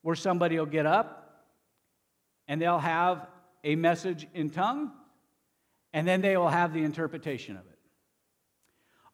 [0.01, 1.47] where somebody will get up
[2.49, 3.25] and they'll have
[3.63, 4.91] a message in tongue,
[5.93, 7.79] and then they will have the interpretation of it.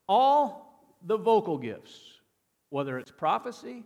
[0.08, 2.17] All the vocal gifts,
[2.70, 3.84] whether it's prophecy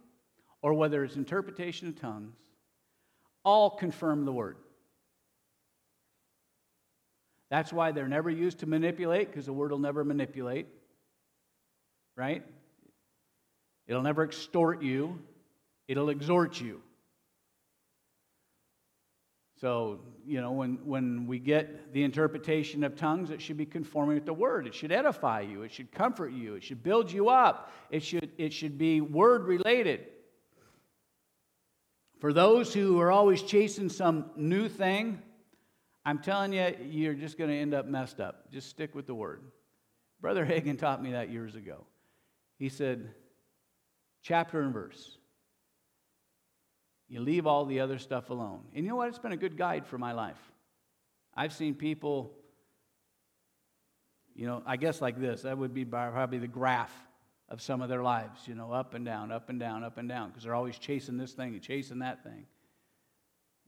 [0.61, 2.35] or whether it's interpretation of tongues,
[3.45, 4.57] all confirm the word.
[7.51, 10.67] That's why they're never used to manipulate, because the word will never manipulate,
[12.17, 12.43] right?
[13.87, 15.21] It'll never extort you,
[15.89, 16.81] it'll exhort you.
[19.63, 24.17] So, you know, when, when we get the interpretation of tongues, it should be conforming
[24.17, 24.67] with the word.
[24.67, 25.63] It should edify you.
[25.63, 26.57] It should comfort you.
[26.57, 27.71] It should build you up.
[27.89, 30.09] It should, it should be word related.
[32.19, 35.23] For those who are always chasing some new thing,
[36.05, 38.51] I'm telling you, you're just going to end up messed up.
[38.51, 39.43] Just stick with the word.
[40.21, 41.87] Brother Hagin taught me that years ago.
[42.59, 43.11] He said,
[44.23, 45.19] chapter and verse.
[47.13, 48.61] You leave all the other stuff alone.
[48.75, 49.09] And you know what?
[49.11, 50.41] It's been a good guide for my life.
[51.37, 52.33] I've seen people,
[54.35, 55.43] you know, I guess like this.
[55.43, 56.95] That would be probably the graph
[57.51, 60.09] of some of their lives, you know, up and down, up and down, up and
[60.09, 62.47] down, because they're always chasing this thing and chasing that thing.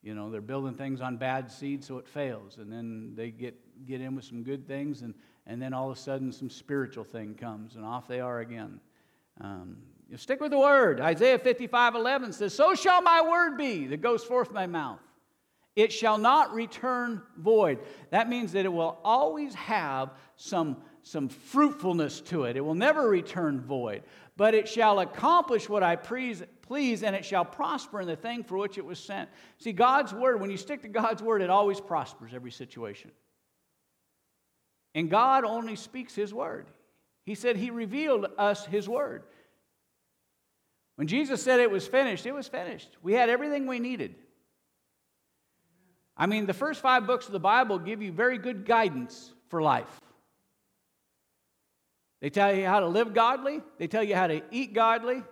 [0.03, 2.57] You know, they're building things on bad seed so it fails.
[2.57, 5.13] And then they get, get in with some good things, and,
[5.47, 8.81] and then all of a sudden some spiritual thing comes, and off they are again.
[9.39, 9.77] Um,
[10.15, 11.01] you stick with the word.
[11.01, 15.01] Isaiah 55 11 says, So shall my word be that goes forth my mouth.
[15.75, 17.81] It shall not return void.
[18.11, 22.57] That means that it will always have some, some fruitfulness to it.
[22.57, 24.05] It will never return void,
[24.37, 28.45] but it shall accomplish what I please, please, and it shall prosper in the thing
[28.45, 29.29] for which it was sent.
[29.59, 33.11] See, God's word, when you stick to God's word, it always prospers every situation.
[34.95, 36.69] And God only speaks His word.
[37.25, 39.25] He said He revealed us His word.
[40.97, 42.89] When Jesus said it was finished, it was finished.
[43.03, 44.15] We had everything we needed.
[46.17, 49.61] I mean, the first five books of the Bible give you very good guidance for
[49.61, 50.01] life.
[52.21, 55.23] They tell you how to live godly, they tell you how to eat godly,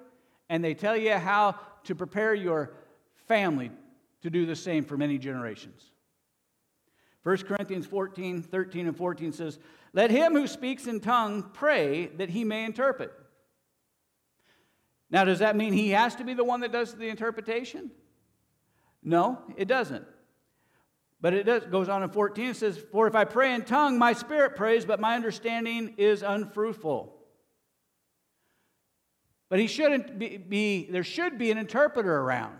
[0.48, 2.72] and they tell you how to prepare your
[3.28, 3.70] family
[4.22, 5.90] to do the same for many generations.
[7.22, 9.58] 1 Corinthians 14, 13, and 14 says,
[9.92, 13.12] Let him who speaks in tongue pray that he may interpret.
[15.12, 17.90] Now, does that mean he has to be the one that does the interpretation?
[19.02, 20.06] No, it doesn't.
[21.20, 23.98] But it does, goes on in 14, it says, For if I pray in tongue,
[23.98, 27.14] my spirit prays, but my understanding is unfruitful.
[29.50, 32.56] But he shouldn't be, be there should be an interpreter around.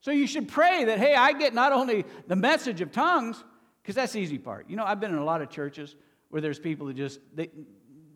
[0.00, 3.42] So you should pray that, hey, I get not only the message of tongues,
[3.82, 4.68] because that's the easy part.
[4.68, 5.96] You know, I've been in a lot of churches
[6.28, 7.48] where there's people that just, they,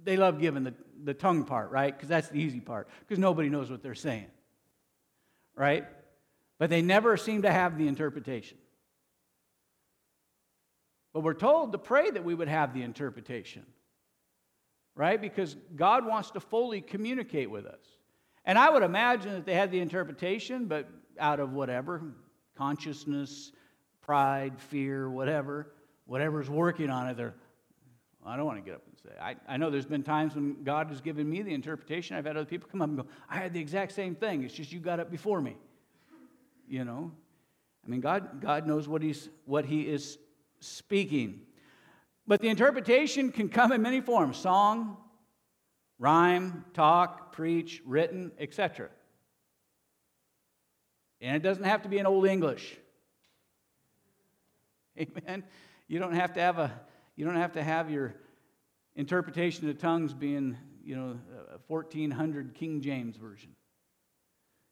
[0.05, 1.95] they love giving the, the tongue part, right?
[1.95, 4.27] Because that's the easy part, because nobody knows what they're saying,
[5.57, 5.87] right?
[6.59, 8.59] But they never seem to have the interpretation.
[11.13, 13.67] But we're told to pray that we would have the interpretation,
[14.95, 15.21] right?
[15.21, 17.85] Because God wants to fully communicate with us.
[18.45, 20.89] And I would imagine that they had the interpretation, but
[21.19, 22.03] out of whatever
[22.57, 23.53] consciousness,
[24.01, 25.73] pride, fear, whatever,
[26.07, 27.35] whatever's working on it, they're,
[28.25, 29.11] I don't want to get up say.
[29.21, 32.17] I, I know there's been times when God has given me the interpretation.
[32.17, 34.43] I've had other people come up and go, I had the exact same thing.
[34.43, 35.57] It's just you got up before me.
[36.69, 37.13] You know?
[37.85, 40.19] I mean, God, God knows what, he's, what He is
[40.61, 41.41] speaking.
[42.27, 44.97] But the interpretation can come in many forms song,
[45.99, 48.89] rhyme, talk, preach, written, etc.
[51.21, 52.77] And it doesn't have to be in Old English.
[54.99, 55.45] Amen.
[55.89, 56.73] You don't have to have a
[57.17, 58.15] you don't have to have your
[58.97, 61.19] interpretation of tongues being, you know,
[61.55, 63.51] a 1400 King James version.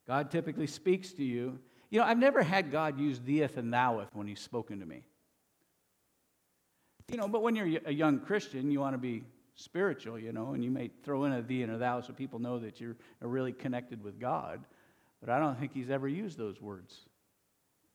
[0.07, 1.59] God typically speaks to you.
[1.91, 5.05] You know, I've never had God use theeth and thoueth when he's spoken to me.
[7.11, 9.25] You know, but when you're a young Christian, you want to be
[9.57, 12.39] spiritual, you know, and you may throw in a thee and a thou so people
[12.39, 14.65] know that you're really connected with God.
[15.21, 16.97] But I don't think he's ever used those words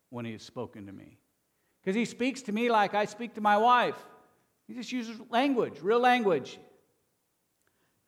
[0.09, 1.17] when he has spoken to me.
[1.81, 3.97] Because he speaks to me like I speak to my wife.
[4.67, 6.59] He just uses language, real language.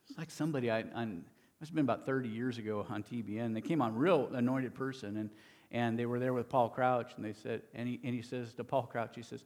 [0.10, 1.24] It's like somebody I, on,
[1.60, 3.54] must have been about 30 years ago on TBN.
[3.54, 5.30] They came on real anointed person, and,
[5.72, 8.54] and they were there with Paul Crouch, and they said, and he, and he says
[8.56, 9.44] to Paul Crouch, he says,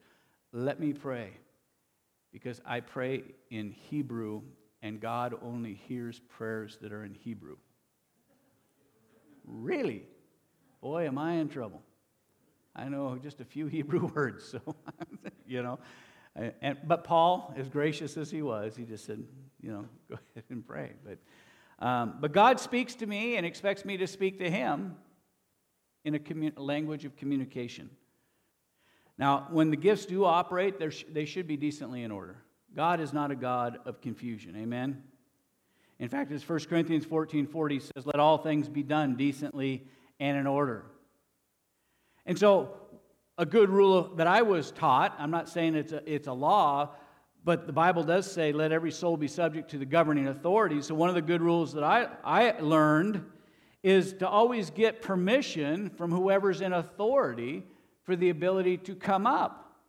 [0.54, 1.32] let me pray,
[2.32, 4.41] because I pray in Hebrew,
[4.82, 7.58] and God only hears prayers that are in Hebrew.
[9.45, 10.04] Really?
[10.82, 11.82] Boy, am I in trouble.
[12.76, 14.76] I know just a few Hebrew words, so,
[15.45, 15.80] you know.
[16.36, 19.24] And, but Paul, as gracious as he was, he just said,
[19.62, 20.94] you know, go ahead and pray.
[21.04, 24.96] But, um, but God speaks to me and expects me to speak to him
[26.06, 27.89] in a commun- language of communication.
[29.17, 32.38] Now, when the gifts do operate, sh- they should be decently in order.
[32.76, 34.56] God is not a God of confusion.
[34.56, 35.04] Amen?
[36.00, 39.86] In fact, as 1 Corinthians 14 40 says, let all things be done decently
[40.20, 40.86] and in order.
[42.26, 42.81] And so,
[43.38, 46.91] a good rule that I was taught, I'm not saying it's a, it's a law,
[47.44, 50.88] but the Bible does say, let every soul be subject to the governing authorities.
[50.88, 53.26] So, one of the good rules that I, I learned
[53.84, 57.63] is to always get permission from whoever's in authority
[58.04, 59.80] for the ability to come up.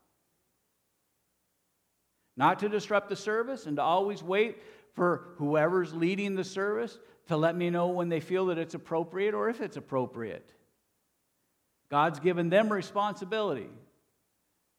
[2.36, 4.62] Not to disrupt the service and to always wait
[4.94, 9.34] for whoever's leading the service to let me know when they feel that it's appropriate
[9.34, 10.50] or if it's appropriate.
[11.92, 13.68] God's given them responsibility,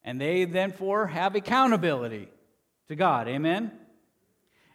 [0.04, 2.28] and they therefore have accountability
[2.88, 3.28] to God.
[3.28, 3.72] Amen?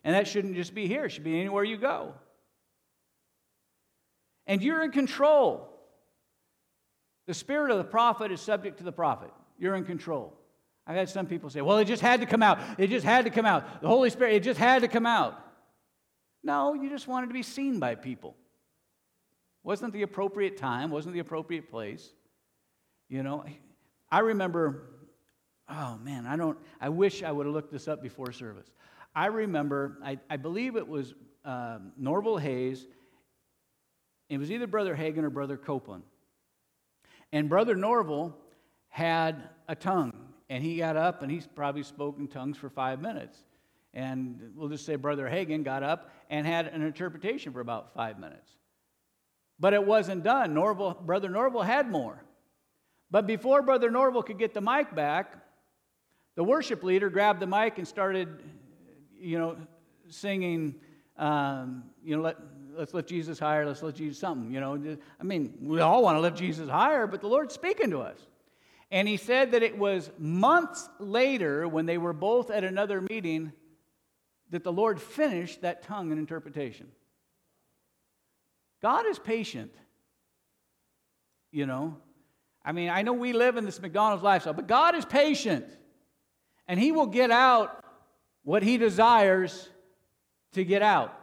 [0.04, 2.14] And that shouldn't just be here, it should be anywhere you go.
[4.46, 5.68] And you're in control.
[7.26, 9.32] The spirit of the prophet is subject to the prophet.
[9.58, 10.32] You're in control.
[10.86, 12.60] I've had some people say, well, it just had to come out.
[12.78, 13.82] It just had to come out.
[13.82, 15.44] The Holy Spirit, it just had to come out.
[16.44, 18.36] No, you just wanted to be seen by people.
[19.64, 22.12] Wasn't the appropriate time, wasn't the appropriate place.
[23.08, 23.44] You know,
[24.10, 24.90] I remember,
[25.68, 28.70] oh man, I don't, I wish I would have looked this up before service.
[29.14, 32.86] I remember, I, I believe it was um, Norval Hayes.
[34.28, 36.02] It was either Brother Hagin or Brother Copeland.
[37.32, 38.36] And Brother Norval
[38.88, 40.12] had a tongue
[40.50, 43.38] and he got up and he's probably spoken tongues for five minutes.
[43.94, 48.18] And we'll just say Brother Hagin got up and had an interpretation for about five
[48.18, 48.50] minutes.
[49.58, 50.54] But it wasn't done.
[50.54, 52.22] Norval, Brother Norval had more.
[53.10, 55.34] But before Brother Norval could get the mic back,
[56.36, 58.28] the worship leader grabbed the mic and started,
[59.18, 59.56] you know,
[60.08, 60.74] singing,
[61.16, 62.36] um, you know, let,
[62.76, 64.96] let's lift Jesus higher, let's lift Jesus something, you know.
[65.20, 68.18] I mean, we all want to lift Jesus higher, but the Lord's speaking to us.
[68.90, 73.52] And he said that it was months later, when they were both at another meeting,
[74.50, 76.88] that the Lord finished that tongue and interpretation.
[78.80, 79.72] God is patient.
[81.50, 81.96] you know.
[82.68, 85.64] I mean, I know we live in this McDonald's lifestyle, but God is patient.
[86.66, 87.82] And He will get out
[88.42, 89.70] what He desires
[90.52, 91.18] to get out.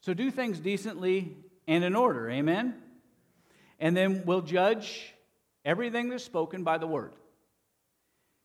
[0.00, 1.36] So do things decently
[1.68, 2.30] and in order.
[2.30, 2.76] Amen?
[3.78, 5.14] And then we'll judge
[5.66, 7.12] everything that's spoken by the Word.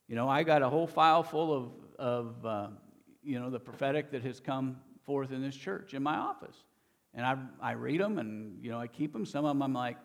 [0.09, 2.67] You know, I got a whole file full of, of uh,
[3.23, 6.57] you know, the prophetic that has come forth in this church in my office.
[7.13, 9.25] And I, I read them and, you know, I keep them.
[9.25, 9.95] Some of them I'm like,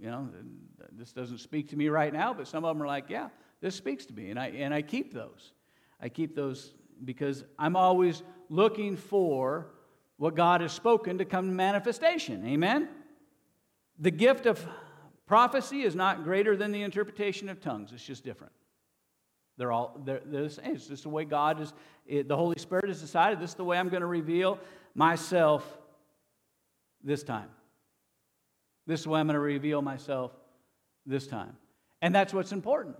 [0.00, 0.28] you know,
[0.92, 3.28] this doesn't speak to me right now, but some of them are like, yeah,
[3.60, 4.30] this speaks to me.
[4.30, 5.52] And I, and I keep those.
[6.00, 6.74] I keep those
[7.04, 9.68] because I'm always looking for
[10.18, 12.46] what God has spoken to come to manifestation.
[12.46, 12.88] Amen?
[13.98, 14.66] The gift of
[15.26, 18.52] prophecy is not greater than the interpretation of tongues, it's just different.
[19.58, 20.74] They're all they're, they're the same.
[20.74, 21.72] It's just the way God is,
[22.06, 24.58] it, the Holy Spirit has decided this is the way I'm going to reveal
[24.94, 25.78] myself
[27.02, 27.48] this time.
[28.86, 30.32] This is way I'm going to reveal myself
[31.04, 31.56] this time.
[32.00, 32.96] And that's what's important.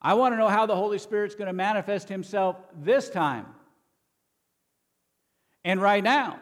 [0.00, 3.46] I want to know how the Holy Spirit's going to manifest himself this time
[5.64, 6.38] and right now.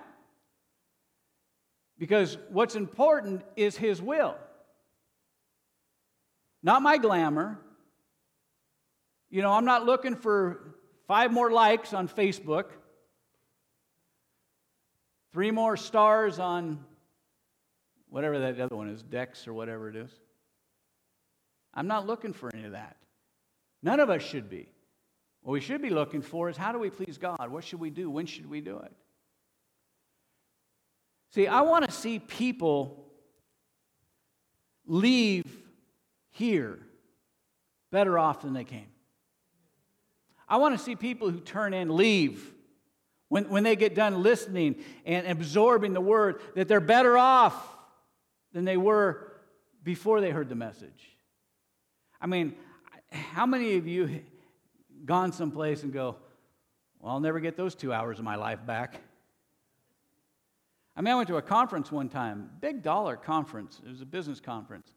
[1.98, 4.36] Because what's important is his will,
[6.62, 7.58] not my glamour.
[9.30, 10.74] You know, I'm not looking for
[11.06, 12.64] five more likes on Facebook,
[15.32, 16.84] three more stars on
[18.14, 20.10] whatever that other one is, Dex or whatever it is.
[21.74, 22.96] I'm not looking for any of that.
[23.82, 24.68] None of us should be.
[25.42, 27.50] What we should be looking for is how do we please God?
[27.50, 28.08] What should we do?
[28.08, 28.92] When should we do it?
[31.32, 33.04] See, I want to see people
[34.86, 35.44] leave
[36.30, 36.78] here
[37.90, 38.86] better off than they came.
[40.48, 42.54] I want to see people who turn in leave
[43.28, 47.73] when, when they get done listening and absorbing the word that they're better off
[48.54, 49.32] than they were
[49.82, 51.16] before they heard the message.
[52.18, 52.54] I mean,
[53.10, 54.22] how many of you
[55.04, 56.16] gone someplace and go,
[57.00, 59.00] well, I'll never get those two hours of my life back?
[60.96, 63.82] I mean, I went to a conference one time, big dollar conference.
[63.84, 64.94] It was a business conference.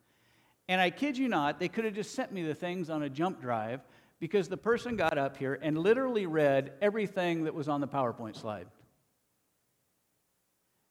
[0.70, 3.10] And I kid you not, they could have just sent me the things on a
[3.10, 3.82] jump drive
[4.20, 8.36] because the person got up here and literally read everything that was on the PowerPoint
[8.40, 8.68] slide.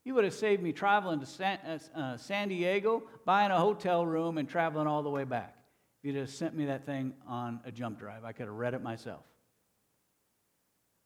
[0.07, 4.07] You would have saved me traveling to San, uh, uh, San Diego, buying a hotel
[4.07, 5.57] room, and traveling all the way back.
[5.98, 8.74] If you'd have sent me that thing on a jump drive, I could have read
[8.74, 9.24] it myself.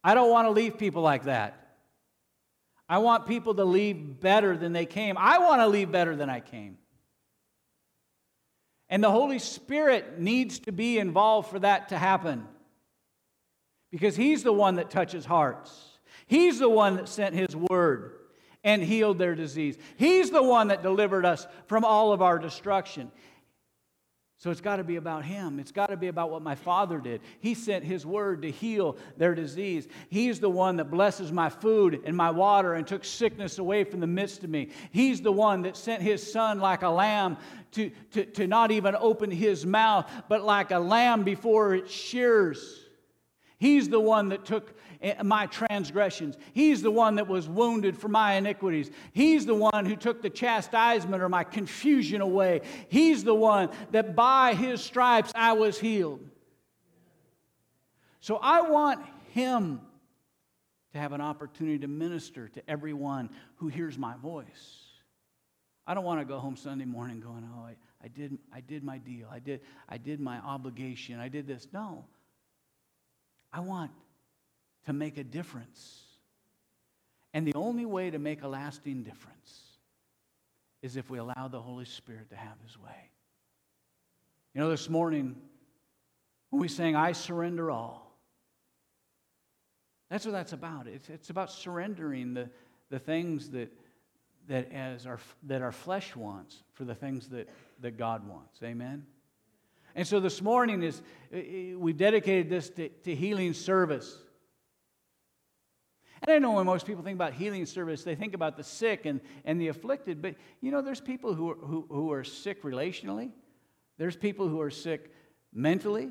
[0.05, 1.79] I don't want to leave people like that.
[2.91, 5.17] I want people to leave better than they came.
[5.17, 6.77] I want to leave better than I came.
[8.91, 12.47] And the Holy Spirit needs to be involved for that to happen.
[13.91, 15.89] Because He's the one that touches hearts,
[16.27, 18.19] He's the one that sent His word
[18.65, 19.79] and healed their disease.
[19.97, 23.11] He's the one that delivered us from all of our destruction.
[24.41, 25.61] So it's got to be about him.
[25.61, 27.21] It's got to be about what my father did.
[27.41, 29.87] He sent his word to heal their disease.
[30.09, 34.01] He's the one that blesses my food and my water and took sickness away from
[34.01, 34.71] the midst of me.
[34.93, 37.37] He's the one that sent his son like a lamb
[37.73, 42.87] to, to, to not even open his mouth, but like a lamb before it shears.
[43.59, 44.75] He's the one that took
[45.23, 46.37] my transgressions.
[46.53, 48.91] He's the one that was wounded for my iniquities.
[49.13, 52.63] He's the one who took the chastisement or my confusion away.
[52.89, 56.21] He's the one that by his stripes I was healed.
[58.21, 59.01] So I want
[59.33, 59.81] him
[60.93, 64.81] to have an opportunity to minister to everyone who hears my voice.
[65.87, 68.85] I don't want to go home Sunday morning going, oh, I, I, did, I did
[68.85, 69.29] my deal.
[69.33, 71.19] I did, I did my obligation.
[71.19, 71.67] I did this.
[71.73, 72.05] No.
[73.53, 73.91] I want
[74.91, 76.03] to make a difference.
[77.33, 79.63] And the only way to make a lasting difference
[80.83, 83.11] is if we allow the Holy Spirit to have his way.
[84.53, 85.37] You know, this morning,
[86.51, 88.19] when we sang, I surrender all,
[90.11, 90.89] that's what that's about.
[90.89, 92.51] It's, it's about surrendering the,
[92.91, 93.73] the things that,
[94.49, 97.49] that, as our, that our flesh wants for the things that,
[97.81, 98.61] that God wants.
[98.65, 99.07] Amen?
[99.95, 101.01] And so this morning is
[101.33, 104.19] eh, eh, we dedicated this to, to healing service.
[106.23, 109.07] And I know when most people think about healing service, they think about the sick
[109.07, 110.21] and, and the afflicted.
[110.21, 113.31] But you know, there's people who are, who, who are sick relationally,
[113.97, 115.13] there's people who are sick
[115.53, 116.11] mentally,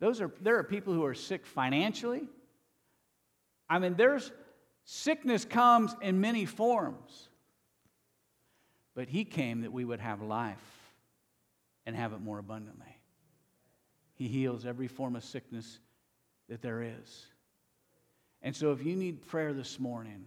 [0.00, 2.22] Those are, there are people who are sick financially.
[3.68, 4.30] I mean, there's
[4.84, 7.28] sickness comes in many forms.
[8.94, 10.58] But he came that we would have life
[11.86, 12.96] and have it more abundantly.
[14.14, 15.78] He heals every form of sickness
[16.48, 17.26] that there is.
[18.42, 20.24] And so, if you need prayer this morning,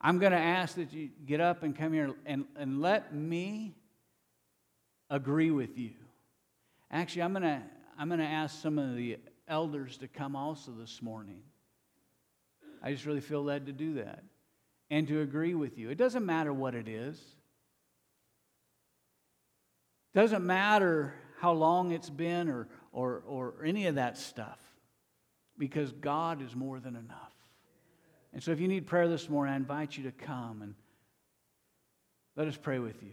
[0.00, 3.74] I'm going to ask that you get up and come here and, and let me
[5.10, 5.92] agree with you.
[6.90, 7.62] Actually, I'm going to
[7.98, 9.18] I'm going to ask some of the
[9.48, 11.42] elders to come also this morning.
[12.80, 14.22] I just really feel led to do that
[14.88, 15.90] and to agree with you.
[15.90, 17.20] It doesn't matter what it is.
[20.14, 24.60] Doesn't matter how long it's been or, or, or any of that stuff
[25.58, 27.32] because God is more than enough.
[28.32, 30.74] And so if you need prayer this morning, I invite you to come and
[32.36, 33.12] let us pray with you.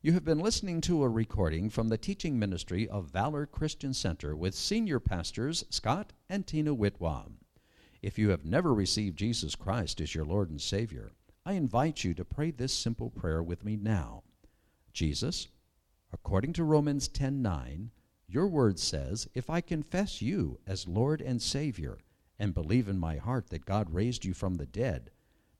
[0.00, 4.36] You have been listening to a recording from the teaching ministry of Valor Christian Center
[4.36, 7.38] with senior pastors Scott and Tina Whitwam.
[8.00, 11.10] If you have never received Jesus Christ as your Lord and Savior,
[11.44, 14.22] I invite you to pray this simple prayer with me now.
[14.92, 15.48] Jesus,
[16.12, 17.90] according to Romans 10:9,
[18.28, 21.98] your word says, "If I confess you as Lord and Savior
[22.38, 25.10] and believe in my heart that God raised you from the dead,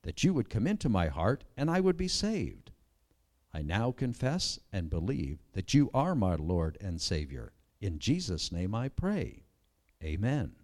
[0.03, 2.71] that you would come into my heart and I would be saved."
[3.51, 7.51] I now confess and believe that you are my Lord and Savior.
[7.81, 9.45] In Jesus' name I pray.
[10.03, 10.55] Amen.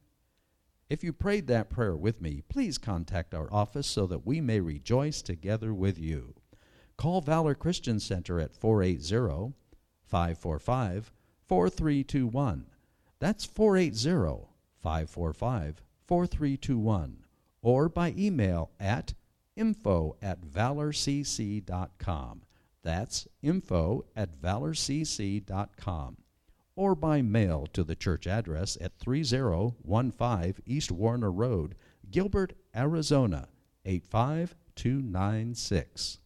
[0.87, 4.59] If you prayed that prayer with me, please contact our office so that we may
[4.59, 6.35] rejoice together with you.
[6.95, 9.55] Call Valor Christian Center at 480
[10.03, 11.11] 545
[11.47, 12.65] 4321.
[13.19, 14.47] That's 480
[14.81, 17.17] 545 4321.
[17.61, 19.13] Or by email at
[19.55, 22.41] info at valorcc.com.
[22.83, 26.17] That's info at valorcc.com
[26.75, 31.75] or by mail to the church address at 3015 East Warner Road,
[32.11, 33.47] Gilbert, Arizona
[33.85, 36.19] 85296.